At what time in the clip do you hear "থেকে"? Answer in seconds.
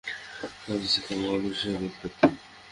0.93-1.11